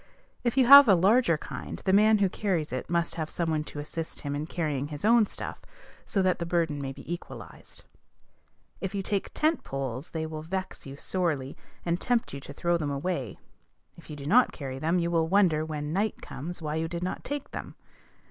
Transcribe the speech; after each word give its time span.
If 0.43 0.57
you 0.57 0.65
have 0.65 0.87
a 0.87 0.95
larger 0.95 1.37
kind, 1.37 1.77
the 1.85 1.93
man 1.93 2.17
who 2.17 2.27
carries 2.27 2.73
it 2.73 2.89
must 2.89 3.13
have 3.21 3.29
some 3.29 3.51
one 3.51 3.63
to 3.65 3.77
assist 3.77 4.21
him 4.21 4.35
in 4.35 4.47
carrying 4.47 4.87
his 4.87 5.05
own 5.05 5.27
stuff, 5.27 5.61
so 6.07 6.23
that 6.23 6.39
the 6.39 6.43
burden 6.47 6.81
may 6.81 6.91
be 6.91 7.13
equalized. 7.13 7.83
If 8.79 8.95
you 8.95 9.03
take 9.03 9.31
tent 9.35 9.63
poles, 9.63 10.09
they 10.09 10.25
will 10.25 10.41
vex 10.41 10.87
you 10.87 10.97
sorely, 10.97 11.55
and 11.85 12.01
tempt 12.01 12.33
you 12.33 12.39
to 12.39 12.51
throw 12.51 12.77
them 12.77 12.89
away: 12.89 13.37
if 13.95 14.09
you 14.09 14.15
do 14.15 14.25
not 14.25 14.51
carry 14.51 14.79
them, 14.79 14.97
you 14.97 15.11
will 15.11 15.27
wonder 15.27 15.63
when 15.63 15.93
night 15.93 16.19
comes 16.19 16.63
why 16.63 16.77
you 16.77 16.87
did 16.87 17.03
not 17.03 17.23
take 17.23 17.51
them. 17.51 17.75